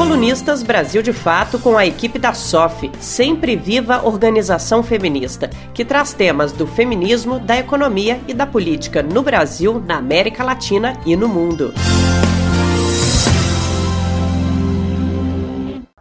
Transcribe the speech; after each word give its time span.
Colunistas 0.00 0.62
Brasil 0.62 1.02
de 1.02 1.12
Fato 1.12 1.58
com 1.58 1.76
a 1.76 1.84
equipe 1.84 2.18
da 2.18 2.32
SOF, 2.32 2.90
Sempre 2.98 3.54
Viva 3.54 4.00
Organização 4.02 4.82
Feminista, 4.82 5.50
que 5.74 5.84
traz 5.84 6.14
temas 6.14 6.52
do 6.52 6.66
feminismo, 6.66 7.38
da 7.38 7.58
economia 7.58 8.18
e 8.26 8.32
da 8.32 8.46
política 8.46 9.02
no 9.02 9.22
Brasil, 9.22 9.78
na 9.86 9.98
América 9.98 10.42
Latina 10.42 10.98
e 11.04 11.14
no 11.14 11.28
mundo. 11.28 11.74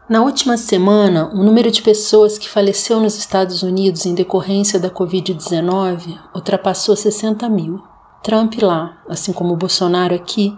Na 0.07 0.21
última 0.21 0.55
semana, 0.55 1.29
o 1.33 1.43
número 1.43 1.69
de 1.69 1.81
pessoas 1.81 2.37
que 2.37 2.47
faleceu 2.47 3.01
nos 3.01 3.17
Estados 3.17 3.63
Unidos 3.63 4.05
em 4.05 4.15
decorrência 4.15 4.79
da 4.79 4.89
Covid-19 4.89 6.17
ultrapassou 6.33 6.95
60 6.95 7.49
mil. 7.49 7.83
Trump 8.23 8.61
lá, 8.61 9.01
assim 9.09 9.33
como 9.33 9.57
Bolsonaro 9.57 10.15
aqui, 10.15 10.57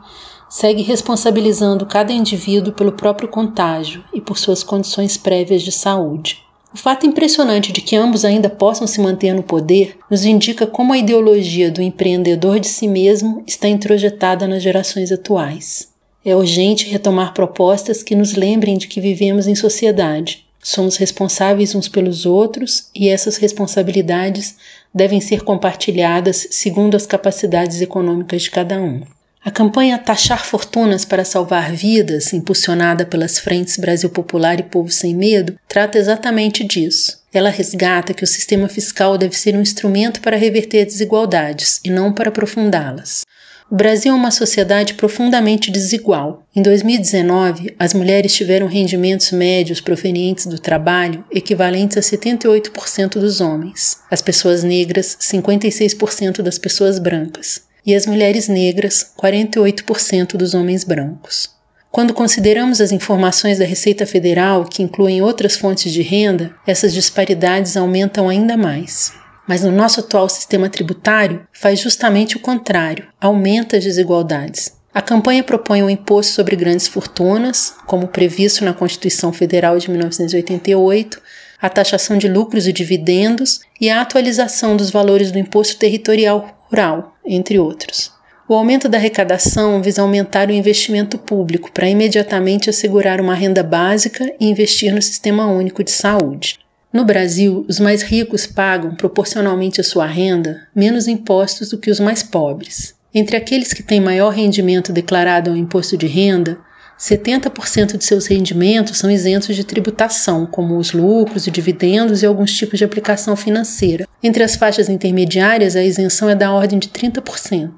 segue 0.51 0.83
responsabilizando 0.83 1.85
cada 1.85 2.11
indivíduo 2.11 2.73
pelo 2.73 2.91
próprio 2.91 3.29
contágio 3.29 4.03
e 4.13 4.19
por 4.19 4.37
suas 4.37 4.61
condições 4.63 5.15
prévias 5.15 5.61
de 5.61 5.71
saúde. 5.71 6.39
O 6.73 6.77
fato 6.77 7.05
impressionante 7.05 7.71
de 7.71 7.79
que 7.79 7.95
ambos 7.95 8.25
ainda 8.25 8.49
possam 8.49 8.85
se 8.85 8.99
manter 8.99 9.33
no 9.33 9.43
poder 9.43 9.97
nos 10.09 10.25
indica 10.25 10.67
como 10.67 10.91
a 10.91 10.97
ideologia 10.97 11.71
do 11.71 11.81
empreendedor 11.81 12.59
de 12.59 12.67
si 12.67 12.85
mesmo 12.85 13.41
está 13.47 13.69
introjetada 13.69 14.45
nas 14.45 14.61
gerações 14.61 15.09
atuais. 15.09 15.87
É 16.23 16.35
urgente 16.35 16.89
retomar 16.89 17.33
propostas 17.33 18.03
que 18.03 18.13
nos 18.13 18.33
lembrem 18.35 18.77
de 18.77 18.87
que 18.87 18.99
vivemos 18.99 19.47
em 19.47 19.55
sociedade. 19.55 20.45
Somos 20.61 20.97
responsáveis 20.97 21.73
uns 21.73 21.87
pelos 21.87 22.25
outros 22.25 22.89
e 22.93 23.07
essas 23.07 23.37
responsabilidades 23.37 24.57
devem 24.93 25.21
ser 25.21 25.43
compartilhadas 25.43 26.45
segundo 26.51 26.95
as 26.95 27.05
capacidades 27.05 27.79
econômicas 27.81 28.43
de 28.43 28.51
cada 28.51 28.77
um. 28.81 29.01
A 29.43 29.49
campanha 29.49 29.97
Taxar 29.97 30.45
Fortunas 30.45 31.03
para 31.03 31.25
Salvar 31.25 31.73
Vidas, 31.73 32.31
impulsionada 32.31 33.07
pelas 33.07 33.39
frentes 33.39 33.75
Brasil 33.75 34.07
Popular 34.07 34.59
e 34.59 34.63
Povo 34.63 34.91
Sem 34.91 35.15
Medo, 35.15 35.57
trata 35.67 35.97
exatamente 35.97 36.63
disso. 36.63 37.19
Ela 37.33 37.49
resgata 37.49 38.13
que 38.13 38.23
o 38.23 38.27
sistema 38.27 38.67
fiscal 38.67 39.17
deve 39.17 39.35
ser 39.35 39.55
um 39.55 39.61
instrumento 39.61 40.21
para 40.21 40.37
reverter 40.37 40.85
desigualdades 40.85 41.81
e 41.83 41.89
não 41.89 42.13
para 42.13 42.29
aprofundá-las. 42.29 43.25
O 43.71 43.75
Brasil 43.75 44.11
é 44.11 44.15
uma 44.15 44.29
sociedade 44.29 44.93
profundamente 44.93 45.71
desigual. 45.71 46.43
Em 46.55 46.61
2019, 46.61 47.73
as 47.79 47.95
mulheres 47.95 48.35
tiveram 48.35 48.67
rendimentos 48.67 49.31
médios 49.31 49.81
provenientes 49.81 50.45
do 50.45 50.59
trabalho 50.59 51.25
equivalentes 51.31 51.97
a 51.97 52.01
78% 52.01 53.13
dos 53.13 53.41
homens, 53.41 53.97
as 54.11 54.21
pessoas 54.21 54.63
negras, 54.63 55.17
56% 55.19 56.43
das 56.43 56.59
pessoas 56.59 56.99
brancas, 56.99 57.61
e 57.85 57.95
as 57.95 58.05
mulheres 58.05 58.47
negras, 58.47 59.11
48% 59.17 60.37
dos 60.37 60.53
homens 60.53 60.83
brancos. 60.83 61.49
Quando 61.91 62.13
consideramos 62.13 62.79
as 62.79 62.93
informações 62.93 63.59
da 63.59 63.65
Receita 63.65 64.05
Federal, 64.05 64.63
que 64.63 64.81
incluem 64.81 65.21
outras 65.21 65.57
fontes 65.57 65.91
de 65.91 66.01
renda, 66.01 66.55
essas 66.65 66.93
disparidades 66.93 67.75
aumentam 67.75 68.29
ainda 68.29 68.55
mais. 68.55 69.11
Mas 69.45 69.61
no 69.61 69.71
nosso 69.71 69.99
atual 69.99 70.29
sistema 70.29 70.69
tributário, 70.69 71.45
faz 71.51 71.79
justamente 71.81 72.37
o 72.37 72.39
contrário, 72.39 73.07
aumenta 73.19 73.75
as 73.75 73.83
desigualdades. 73.83 74.71
A 74.93 75.01
campanha 75.01 75.43
propõe 75.43 75.83
um 75.83 75.89
imposto 75.89 76.33
sobre 76.33 76.55
grandes 76.55 76.87
fortunas, 76.87 77.73
como 77.85 78.07
previsto 78.07 78.63
na 78.63 78.73
Constituição 78.73 79.33
Federal 79.33 79.77
de 79.77 79.89
1988, 79.89 81.21
a 81.61 81.69
taxação 81.69 82.17
de 82.17 82.27
lucros 82.27 82.67
e 82.67 82.73
dividendos 82.73 83.59
e 83.79 83.89
a 83.89 84.01
atualização 84.01 84.77
dos 84.77 84.89
valores 84.89 85.31
do 85.31 85.37
imposto 85.37 85.77
territorial 85.77 86.60
rural, 86.71 87.17
entre 87.25 87.59
outros. 87.59 88.11
O 88.47 88.53
aumento 88.53 88.87
da 88.87 88.97
arrecadação 88.97 89.81
visa 89.81 90.01
aumentar 90.01 90.49
o 90.49 90.53
investimento 90.53 91.17
público 91.17 91.71
para 91.71 91.89
imediatamente 91.89 92.69
assegurar 92.69 93.19
uma 93.19 93.35
renda 93.35 93.61
básica 93.61 94.33
e 94.39 94.47
investir 94.47 94.93
no 94.93 95.01
Sistema 95.01 95.47
Único 95.47 95.83
de 95.83 95.91
Saúde. 95.91 96.59
No 96.91 97.05
Brasil, 97.05 97.65
os 97.69 97.79
mais 97.79 98.01
ricos 98.01 98.45
pagam, 98.45 98.95
proporcionalmente 98.95 99.79
à 99.79 99.83
sua 99.83 100.05
renda, 100.05 100.67
menos 100.75 101.07
impostos 101.07 101.69
do 101.69 101.77
que 101.77 101.91
os 101.91 101.99
mais 101.99 102.23
pobres. 102.23 102.93
Entre 103.13 103.35
aqueles 103.35 103.73
que 103.73 103.83
têm 103.83 103.99
maior 103.99 104.29
rendimento 104.29 104.91
declarado 104.91 105.49
ao 105.49 105.55
imposto 105.55 105.97
de 105.97 106.07
renda, 106.07 106.57
70% 107.01 107.97
de 107.97 108.05
seus 108.05 108.27
rendimentos 108.27 108.99
são 108.99 109.09
isentos 109.09 109.55
de 109.55 109.63
tributação, 109.63 110.45
como 110.45 110.77
os 110.77 110.93
lucros 110.93 111.47
e 111.47 111.51
dividendos 111.51 112.21
e 112.21 112.27
alguns 112.27 112.53
tipos 112.53 112.77
de 112.77 112.85
aplicação 112.85 113.35
financeira. 113.35 114.07
Entre 114.21 114.43
as 114.43 114.55
faixas 114.55 114.87
intermediárias, 114.87 115.75
a 115.75 115.83
isenção 115.83 116.29
é 116.29 116.35
da 116.35 116.51
ordem 116.51 116.77
de 116.77 116.89
30%. 116.89 117.71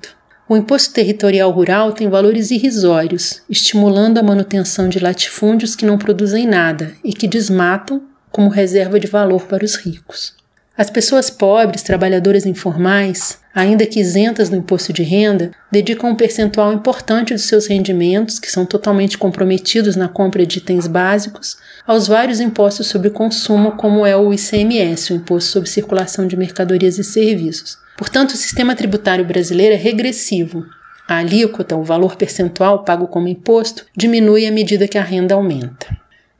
O 0.49 0.57
imposto 0.57 0.93
territorial 0.93 1.49
rural 1.51 1.93
tem 1.93 2.09
valores 2.09 2.51
irrisórios, 2.51 3.41
estimulando 3.49 4.17
a 4.17 4.23
manutenção 4.23 4.89
de 4.89 4.99
latifúndios 4.99 5.73
que 5.73 5.85
não 5.85 5.97
produzem 5.97 6.45
nada 6.45 6.93
e 7.01 7.13
que 7.13 7.25
desmatam 7.25 8.03
como 8.29 8.49
reserva 8.49 8.99
de 8.99 9.07
valor 9.07 9.45
para 9.45 9.63
os 9.63 9.75
ricos. 9.75 10.35
As 10.75 10.89
pessoas 10.89 11.29
pobres, 11.29 11.83
trabalhadoras 11.83 12.47
informais, 12.47 13.37
ainda 13.53 13.85
que 13.85 13.99
isentas 13.99 14.49
do 14.49 14.55
imposto 14.55 14.91
de 14.91 15.03
renda, 15.03 15.51
dedicam 15.71 16.09
um 16.09 16.15
percentual 16.15 16.73
importante 16.73 17.31
dos 17.31 17.43
seus 17.43 17.67
rendimentos, 17.67 18.39
que 18.39 18.51
são 18.51 18.65
totalmente 18.65 19.15
comprometidos 19.15 19.95
na 19.95 20.07
compra 20.07 20.47
de 20.47 20.57
itens 20.57 20.87
básicos, 20.87 21.57
aos 21.85 22.07
vários 22.07 22.39
impostos 22.39 22.87
sobre 22.87 23.11
consumo, 23.11 23.73
como 23.73 24.03
é 24.03 24.17
o 24.17 24.33
ICMS, 24.33 25.13
o 25.13 25.17
Imposto 25.17 25.51
sobre 25.51 25.69
Circulação 25.69 26.25
de 26.25 26.35
Mercadorias 26.35 26.97
e 26.97 27.03
Serviços. 27.03 27.77
Portanto, 27.95 28.31
o 28.31 28.37
sistema 28.37 28.75
tributário 28.75 29.23
brasileiro 29.23 29.75
é 29.75 29.77
regressivo. 29.77 30.65
A 31.07 31.17
alíquota, 31.17 31.75
o 31.75 31.83
valor 31.83 32.15
percentual 32.15 32.83
pago 32.83 33.07
como 33.07 33.27
imposto, 33.27 33.85
diminui 33.95 34.47
à 34.47 34.51
medida 34.51 34.87
que 34.87 34.97
a 34.97 35.03
renda 35.03 35.35
aumenta. 35.35 35.85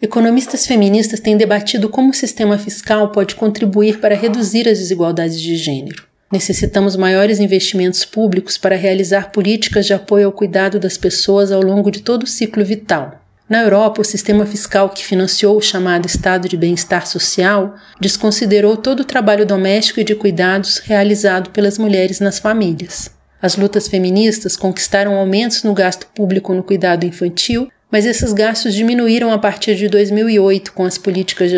Economistas 0.04 0.66
feministas 0.68 1.22
têm 1.22 1.38
debatido 1.38 1.88
como 1.88 2.10
o 2.10 2.14
sistema 2.14 2.58
fiscal 2.58 3.10
pode 3.14 3.36
contribuir 3.36 4.02
para 4.02 4.18
reduzir 4.18 4.68
as 4.68 4.78
desigualdades 4.78 5.40
de 5.40 5.56
gênero. 5.56 6.04
Necessitamos 6.30 6.98
maiores 6.98 7.40
investimentos 7.40 8.04
públicos 8.04 8.58
para 8.58 8.76
realizar 8.76 9.32
políticas 9.32 9.86
de 9.86 9.94
apoio 9.94 10.26
ao 10.26 10.34
cuidado 10.34 10.78
das 10.78 10.98
pessoas 10.98 11.54
ao 11.54 11.62
longo 11.62 11.90
de 11.90 12.02
todo 12.02 12.24
o 12.24 12.28
ciclo 12.28 12.66
vital. 12.66 13.18
Na 13.48 13.62
Europa, 13.62 14.02
o 14.02 14.04
sistema 14.04 14.46
fiscal 14.46 14.90
que 14.90 15.06
financiou 15.06 15.56
o 15.56 15.62
chamado 15.62 16.06
Estado 16.06 16.50
de 16.50 16.58
Bem-Estar 16.58 17.08
Social 17.08 17.74
desconsiderou 17.98 18.76
todo 18.76 19.00
o 19.00 19.06
trabalho 19.06 19.46
doméstico 19.46 20.02
e 20.02 20.04
de 20.04 20.16
cuidados 20.16 20.80
realizado 20.80 21.50
pelas 21.52 21.78
mulheres 21.78 22.20
nas 22.20 22.40
famílias. 22.40 23.10
As 23.42 23.56
lutas 23.56 23.88
feministas 23.88 24.58
conquistaram 24.58 25.16
aumentos 25.16 25.64
no 25.64 25.74
gasto 25.74 26.08
público 26.14 26.54
no 26.54 26.62
cuidado 26.62 27.06
infantil 27.06 27.70
mas 27.94 28.08
esses 28.08 28.34
gastos 28.34 28.74
diminuíram 28.74 29.32
a 29.32 29.38
partir 29.38 29.76
de 29.76 29.88
2008 29.88 30.74
com 30.74 30.84
as 30.84 30.98
políticas 30.98 31.52
de 31.52 31.58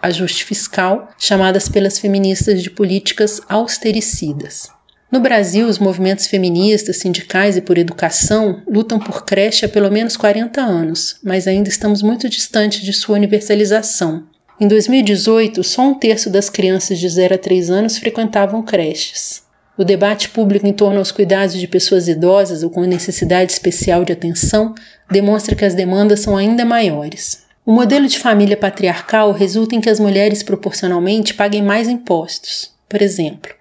ajuste, 0.00 0.42
fiscal, 0.42 1.10
chamadas 1.18 1.68
pelas 1.68 1.98
feministas 1.98 2.62
de 2.62 2.70
políticas 2.70 3.42
austericidas. 3.46 4.70
No 5.12 5.20
Brasil, 5.20 5.68
os 5.68 5.78
movimentos 5.78 6.28
feministas, 6.28 6.96
sindicais 6.96 7.58
e 7.58 7.60
por 7.60 7.76
educação 7.76 8.62
lutam 8.66 8.98
por 8.98 9.26
creche 9.26 9.66
há 9.66 9.68
pelo 9.68 9.90
menos 9.90 10.16
40 10.16 10.62
anos, 10.62 11.18
mas 11.22 11.46
ainda 11.46 11.68
estamos 11.68 12.00
muito 12.00 12.26
distantes 12.26 12.80
de 12.80 12.94
sua 12.94 13.16
universalização. 13.16 14.24
Em 14.58 14.66
2018, 14.66 15.62
só 15.62 15.82
um 15.82 15.92
terço 15.92 16.30
das 16.30 16.48
crianças 16.48 16.98
de 16.98 17.06
0 17.06 17.34
a 17.34 17.38
3 17.38 17.68
anos 17.68 17.98
frequentavam 17.98 18.62
creches. 18.62 19.45
O 19.78 19.84
debate 19.84 20.30
público 20.30 20.66
em 20.66 20.72
torno 20.72 20.98
aos 20.98 21.12
cuidados 21.12 21.54
de 21.54 21.68
pessoas 21.68 22.08
idosas 22.08 22.62
ou 22.62 22.70
com 22.70 22.80
necessidade 22.82 23.52
especial 23.52 24.04
de 24.04 24.12
atenção 24.12 24.74
demonstra 25.10 25.54
que 25.54 25.66
as 25.66 25.74
demandas 25.74 26.20
são 26.20 26.34
ainda 26.34 26.64
maiores. 26.64 27.44
O 27.64 27.72
modelo 27.72 28.06
de 28.06 28.18
família 28.18 28.56
patriarcal 28.56 29.32
resulta 29.32 29.74
em 29.74 29.80
que 29.80 29.90
as 29.90 30.00
mulheres 30.00 30.42
proporcionalmente 30.42 31.34
paguem 31.34 31.62
mais 31.62 31.88
impostos. 31.88 32.70
Por 32.88 33.02
exemplo, 33.02 33.52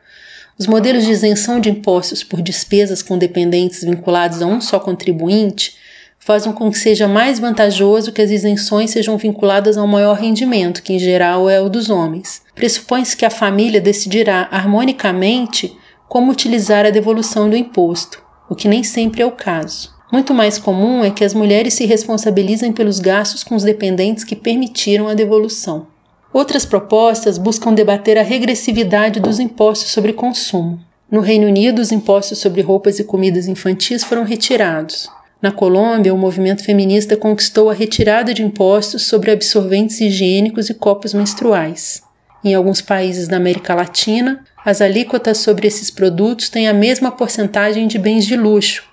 os 0.58 0.68
modelos 0.68 1.04
de 1.04 1.12
isenção 1.12 1.60
de 1.60 1.70
impostos 1.70 2.24
por 2.24 2.42
despesas 2.42 3.02
com 3.02 3.18
dependentes 3.18 3.84
vinculados 3.84 4.42
a 4.42 4.46
um 4.46 4.62
só 4.62 4.80
contribuinte 4.80 5.76
fazem 6.18 6.54
com 6.54 6.72
que 6.72 6.78
seja 6.78 7.10
mais 7.10 7.40
vantajoso 7.40 8.14
que 8.14 8.22
as 8.22 8.32
isenções 8.32 8.92
sejam 8.92 9.18
vinculadas 9.18 9.78
ao 9.78 9.86
maior 9.86 10.14
rendimento, 10.18 10.82
que 10.82 10.94
em 10.94 11.00
geral 11.00 11.50
é 11.50 11.60
o 11.60 11.68
dos 11.68 11.90
homens. 11.90 12.42
Pressupõe-se 12.56 13.18
que 13.18 13.26
a 13.26 13.30
família 13.30 13.82
decidirá 13.82 14.48
harmonicamente 14.50 15.76
como 16.08 16.32
utilizar 16.32 16.86
a 16.86 16.90
devolução 16.90 17.50
do 17.50 17.56
imposto, 17.56 18.24
o 18.50 18.56
que 18.56 18.68
nem 18.68 18.84
sempre 18.84 19.22
é 19.22 19.26
o 19.26 19.32
caso. 19.32 19.94
Muito 20.12 20.34
mais 20.34 20.58
comum 20.58 21.04
é 21.04 21.10
que 21.10 21.26
as 21.26 21.34
mulheres 21.34 21.74
se 21.74 21.86
responsabilizem 21.86 22.72
pelos 22.72 23.00
gastos 23.00 23.44
com 23.44 23.56
os 23.56 23.64
dependentes 23.64 24.24
que 24.24 24.36
permitiram 24.36 25.08
a 25.08 25.14
devolução. 25.14 25.88
Outras 26.32 26.66
propostas 26.66 27.38
buscam 27.38 27.74
debater 27.74 28.18
a 28.18 28.24
regressividade 28.24 29.20
dos 29.20 29.40
impostos 29.40 29.92
sobre 29.92 30.14
consumo. 30.14 30.80
No 31.10 31.22
Reino 31.22 31.48
Unido, 31.48 31.82
os 31.82 31.92
impostos 31.92 32.40
sobre 32.40 32.62
roupas 32.62 33.00
e 33.00 33.04
comidas 33.04 33.48
infantis 33.48 34.04
foram 34.04 34.24
retirados. 34.24 35.10
Na 35.42 35.52
Colômbia, 35.52 36.14
o 36.14 36.18
movimento 36.18 36.64
feminista 36.64 37.16
conquistou 37.16 37.70
a 37.70 37.74
retirada 37.74 38.34
de 38.34 38.44
impostos 38.44 39.04
sobre 39.04 39.32
absorventes 39.32 40.02
higiênicos 40.02 40.70
e 40.70 40.74
copos 40.74 41.14
menstruais. 41.14 42.02
Em 42.44 42.54
alguns 42.54 42.82
países 42.82 43.28
da 43.28 43.38
América 43.38 43.74
Latina, 43.74 44.44
as 44.66 44.82
alíquotas 44.82 45.38
sobre 45.38 45.68
esses 45.68 45.92
produtos 45.92 46.50
têm 46.50 46.68
a 46.68 46.74
mesma 46.74 47.12
porcentagem 47.12 47.88
de 47.88 48.00
bens 48.00 48.26
de 48.26 48.36
luxo, 48.36 48.84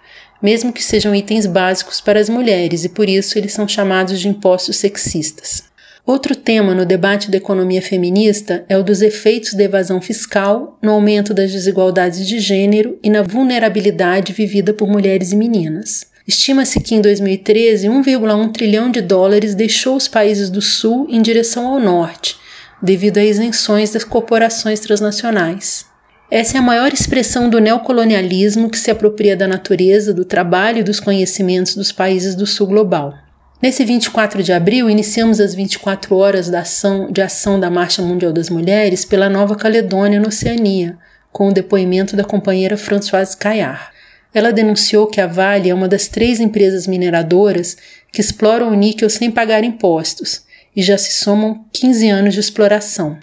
mesmo 0.43 0.71
que 0.71 0.83
sejam 0.83 1.15
itens 1.15 1.47
básicos 1.47 1.99
para 1.99 2.21
as 2.21 2.29
mulheres 2.29 2.85
e 2.85 2.91
por 2.91 3.09
isso 3.09 3.39
eles 3.39 3.55
são 3.55 3.67
chamados 3.67 4.21
de 4.21 4.29
impostos 4.29 4.77
sexistas. 4.77 5.65
Outro 6.05 6.37
tema 6.37 6.75
no 6.75 6.85
debate 6.85 7.31
da 7.31 7.39
economia 7.39 7.81
feminista 7.81 8.67
é 8.69 8.77
o 8.77 8.83
dos 8.83 9.01
efeitos 9.01 9.55
da 9.55 9.63
evasão 9.63 10.01
fiscal 10.03 10.77
no 10.83 10.91
aumento 10.91 11.33
das 11.33 11.53
desigualdades 11.53 12.27
de 12.27 12.39
gênero 12.39 12.99
e 13.03 13.09
na 13.09 13.23
vulnerabilidade 13.23 14.33
vivida 14.33 14.75
por 14.75 14.89
mulheres 14.89 15.33
e 15.33 15.37
meninas. 15.37 16.07
Estima-se 16.27 16.81
que 16.81 16.95
em 16.95 17.01
2013, 17.01 17.89
1,1 17.89 18.53
trilhão 18.53 18.91
de 18.91 19.01
dólares 19.01 19.55
deixou 19.55 19.97
os 19.97 20.07
países 20.07 20.51
do 20.51 20.61
Sul 20.61 21.07
em 21.09 21.23
direção 21.23 21.67
ao 21.67 21.81
Norte, 21.81 22.37
devido 22.83 23.19
a 23.19 23.25
isenções 23.25 23.91
das 23.91 24.03
corporações 24.03 24.81
transnacionais. 24.81 25.87
Essa 26.29 26.57
é 26.57 26.59
a 26.59 26.63
maior 26.63 26.93
expressão 26.93 27.49
do 27.49 27.61
neocolonialismo 27.61 28.69
que 28.69 28.79
se 28.79 28.91
apropria 28.91 29.37
da 29.37 29.47
natureza, 29.47 30.13
do 30.13 30.25
trabalho 30.25 30.79
e 30.79 30.83
dos 30.83 30.99
conhecimentos 30.99 31.77
dos 31.77 31.93
países 31.93 32.35
do 32.35 32.47
Sul 32.47 32.67
global. 32.67 33.15
Nesse 33.63 33.85
24 33.85 34.43
de 34.43 34.53
abril, 34.53 34.91
iniciamos 34.91 35.39
as 35.39 35.55
24 35.55 36.17
horas 36.17 36.51
da 36.51 36.61
ação, 36.61 37.13
de 37.13 37.23
ação 37.23 37.61
da 37.61 37.71
Marcha 37.71 38.03
Mundial 38.03 38.33
das 38.33 38.51
Mulheres 38.51 39.05
pela 39.05 39.29
Nova 39.29 39.55
Caledônia, 39.55 40.19
na 40.19 40.27
Oceania, 40.27 40.99
com 41.31 41.49
o 41.49 41.53
depoimento 41.53 42.17
da 42.17 42.25
companheira 42.25 42.77
Françoise 42.77 43.37
Caillard. 43.37 43.93
Ela 44.35 44.53
denunciou 44.53 45.07
que 45.07 45.21
a 45.21 45.27
Vale 45.27 45.71
é 45.71 45.75
uma 45.75 45.87
das 45.87 46.09
três 46.09 46.41
empresas 46.41 46.87
mineradoras 46.89 47.77
que 48.11 48.21
exploram 48.21 48.73
o 48.73 48.75
níquel 48.75 49.09
sem 49.09 49.31
pagar 49.31 49.63
impostos 49.63 50.43
e 50.75 50.83
já 50.83 50.97
se 50.97 51.13
somam 51.13 51.65
15 51.73 52.09
anos 52.09 52.35
de 52.35 52.41
exploração. 52.41 53.19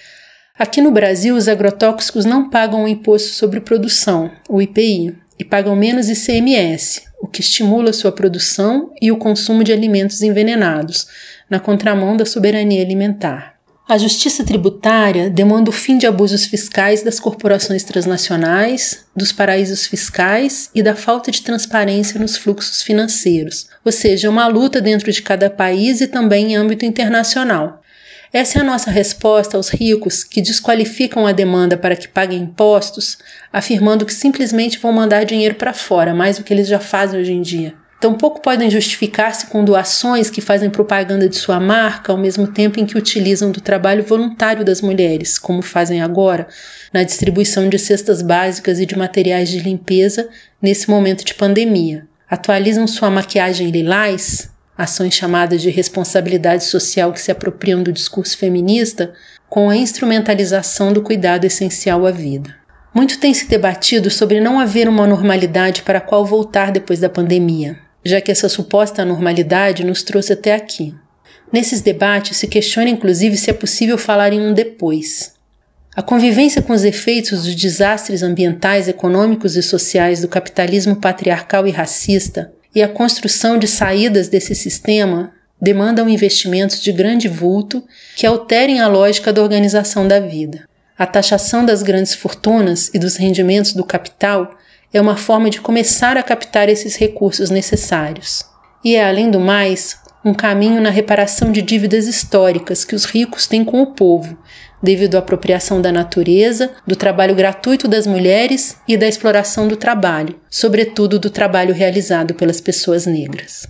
Aqui 0.58 0.82
no 0.82 0.92
Brasil, 0.92 1.36
os 1.36 1.48
agrotóxicos 1.48 2.26
não 2.26 2.50
pagam 2.50 2.84
o 2.84 2.88
imposto 2.88 3.30
sobre 3.30 3.62
produção, 3.62 4.32
o 4.50 4.62
IPI, 4.62 5.16
e 5.40 5.44
pagam 5.46 5.76
menos 5.76 6.10
ICMS, 6.10 7.04
o 7.22 7.28
que 7.28 7.40
estimula 7.40 7.94
sua 7.94 8.12
produção 8.12 8.94
e 9.02 9.12
o 9.12 9.18
consumo 9.18 9.64
de 9.64 9.72
alimentos 9.72 10.22
envenenados, 10.22 11.08
na 11.50 11.60
contramão 11.60 12.18
da 12.18 12.26
soberania 12.26 12.82
alimentar. 12.82 13.59
A 13.90 13.98
justiça 13.98 14.44
tributária 14.44 15.32
demanda 15.32 15.72
o 15.72 15.74
fim 15.74 15.98
de 15.98 16.06
abusos 16.06 16.46
fiscais 16.46 17.02
das 17.02 17.20
corporações 17.20 17.82
transnacionais, 17.82 19.04
dos 19.16 19.32
paraísos 19.32 19.88
fiscais 19.88 20.70
e 20.76 20.84
da 20.84 20.96
falta 20.96 21.32
de 21.32 21.42
transparência 21.42 22.20
nos 22.20 22.38
fluxos 22.38 22.84
financeiros, 22.84 23.68
ou 23.84 23.92
seja, 23.92 24.30
uma 24.30 24.46
luta 24.46 24.80
dentro 24.80 25.12
de 25.12 25.24
cada 25.24 25.50
país 25.50 26.02
e 26.02 26.08
também 26.08 26.52
em 26.52 26.56
âmbito 26.56 26.86
internacional. 26.86 27.82
Essa 28.32 28.60
é 28.60 28.62
a 28.62 28.64
nossa 28.64 28.92
resposta 28.92 29.58
aos 29.58 29.70
ricos 29.70 30.24
que 30.24 30.40
desqualificam 30.40 31.26
a 31.26 31.32
demanda 31.32 31.76
para 31.76 31.96
que 31.96 32.08
paguem 32.08 32.44
impostos, 32.44 33.18
afirmando 33.52 34.06
que 34.06 34.14
simplesmente 34.14 34.78
vão 34.78 34.94
mandar 34.94 35.24
dinheiro 35.24 35.56
para 35.56 35.74
fora, 35.74 36.14
mais 36.14 36.38
do 36.38 36.44
que 36.44 36.54
eles 36.54 36.68
já 36.68 36.80
fazem 36.80 37.20
hoje 37.20 37.34
em 37.34 37.42
dia. 37.42 37.74
Tampouco 38.00 38.42
podem 38.42 38.70
justificar-se 38.70 39.48
com 39.48 39.66
doações 39.66 40.30
que 40.30 40.40
fazem 40.40 40.70
propaganda 40.70 41.28
de 41.28 41.36
sua 41.36 41.60
marca, 41.60 42.14
ao 42.14 42.18
mesmo 42.18 42.48
tempo 42.48 42.80
em 42.80 42.86
que 42.86 42.98
utilizam 42.98 43.52
do 43.52 43.60
trabalho 43.60 44.06
voluntário 44.06 44.64
das 44.64 44.82
mulheres, 44.82 45.38
como 45.38 45.62
fazem 45.62 46.02
agora, 46.02 46.48
na 46.94 47.04
distribuição 47.04 47.68
de 47.68 47.78
cestas 47.78 48.22
básicas 48.22 48.80
e 48.80 48.86
de 48.86 48.98
materiais 48.98 49.50
de 49.50 49.60
limpeza 49.60 50.30
nesse 50.62 50.90
momento 50.90 51.26
de 51.26 51.34
pandemia. 51.34 52.08
Atualizam 52.30 52.88
sua 52.88 53.10
maquiagem 53.10 53.70
lilás, 53.70 54.50
ações 54.78 55.14
chamadas 55.14 55.62
de 55.62 55.70
responsabilidade 55.70 56.64
social 56.64 57.12
que 57.12 57.22
se 57.22 57.32
apropriam 57.32 57.84
do 57.84 57.92
discurso 57.92 58.38
feminista, 58.38 59.12
com 59.50 59.70
a 59.70 59.76
instrumentalização 59.76 60.94
do 60.94 61.02
cuidado 61.02 61.44
essencial 61.44 62.06
à 62.06 62.12
vida. 62.12 62.56
Muito 62.94 63.20
tem 63.20 63.34
se 63.34 63.50
debatido 63.50 64.10
sobre 64.10 64.40
não 64.40 64.58
haver 64.58 64.88
uma 64.88 65.06
normalidade 65.06 65.84
para 65.84 65.98
a 65.98 66.02
qual 66.02 66.26
voltar 66.26 66.72
depois 66.72 67.02
da 67.02 67.10
pandemia 67.10 67.89
já 68.04 68.22
que 68.22 68.32
essa 68.32 68.50
suposta 68.50 69.02
anormalidade 69.02 69.84
nos 69.84 70.04
trouxe 70.04 70.34
até 70.34 70.54
aqui. 70.54 70.96
Nesses 71.52 71.82
debates 71.82 72.38
se 72.38 72.48
questiona 72.48 72.90
inclusive 72.90 73.36
se 73.36 73.50
é 73.50 73.54
possível 73.54 73.98
falar 73.98 74.34
em 74.34 74.42
um 74.42 74.54
depois. 74.54 75.34
A 75.96 76.02
convivência 76.02 76.62
com 76.62 76.72
os 76.72 76.84
efeitos 76.84 77.44
dos 77.44 77.56
desastres 77.56 78.22
ambientais, 78.24 78.88
econômicos 78.88 79.56
e 79.56 79.64
sociais 79.64 80.22
do 80.22 80.28
capitalismo 80.28 80.96
patriarcal 80.96 81.68
e 81.68 81.72
racista 81.72 82.54
e 82.74 82.82
a 82.84 82.88
construção 82.88 83.58
de 83.58 83.68
saídas 83.68 84.30
desse 84.30 84.54
sistema 84.54 85.34
demandam 85.62 86.08
investimentos 86.08 86.82
de 86.82 86.92
grande 86.92 87.28
vulto 87.28 87.84
que 88.16 88.26
alterem 88.26 88.80
a 88.80 88.88
lógica 88.88 89.34
da 89.34 89.42
organização 89.42 90.08
da 90.08 90.20
vida. 90.20 90.70
A 90.98 91.06
taxação 91.06 91.66
das 91.66 91.82
grandes 91.82 92.14
fortunas 92.14 92.90
e 92.94 93.00
dos 93.00 93.16
rendimentos 93.16 93.74
do 93.74 93.84
capital 93.84 94.58
é 94.94 95.00
uma 95.00 95.16
forma 95.16 95.50
de 95.50 95.62
começar 95.62 96.18
a 96.18 96.24
captar 96.24 96.70
esses 96.70 96.96
recursos 96.96 97.50
necessários. 97.50 98.44
E 98.84 98.96
é, 98.96 99.08
além 99.08 99.30
do 99.30 99.40
mais, 99.40 99.98
um 100.24 100.34
caminho 100.34 100.82
na 100.82 100.90
reparação 100.90 101.52
de 101.52 101.62
dívidas 101.62 102.08
históricas 102.08 102.84
que 102.84 102.96
os 102.96 103.06
ricos 103.06 103.48
têm 103.48 103.64
com 103.64 103.82
o 103.82 103.94
povo, 103.94 104.38
devido 104.82 105.16
à 105.16 105.20
apropriação 105.20 105.82
da 105.82 105.92
natureza, 105.92 106.72
do 106.86 106.96
trabalho 106.96 107.36
gratuito 107.36 107.88
das 107.88 108.08
mulheres 108.08 108.78
e 108.88 108.98
da 108.98 109.08
exploração 109.08 109.68
do 109.68 109.78
trabalho, 109.78 110.36
sobretudo 110.50 111.20
do 111.20 111.30
trabalho 111.30 111.74
realizado 111.74 112.34
pelas 112.34 112.60
pessoas 112.60 113.06
negras. 113.06 113.68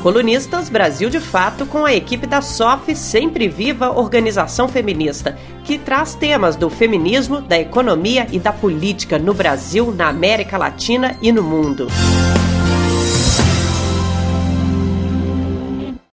Colunistas 0.00 0.70
Brasil 0.70 1.10
de 1.10 1.20
Fato 1.20 1.66
com 1.66 1.84
a 1.84 1.92
equipe 1.92 2.26
da 2.26 2.40
SOF 2.40 2.96
Sempre 2.96 3.48
Viva 3.48 3.90
Organização 3.90 4.66
Feminista, 4.66 5.38
que 5.62 5.78
traz 5.78 6.14
temas 6.14 6.56
do 6.56 6.70
feminismo, 6.70 7.42
da 7.42 7.58
economia 7.58 8.26
e 8.32 8.38
da 8.38 8.52
política 8.52 9.18
no 9.18 9.34
Brasil, 9.34 9.92
na 9.94 10.08
América 10.08 10.56
Latina 10.56 11.16
e 11.20 11.30
no 11.30 11.42
mundo. 11.42 11.86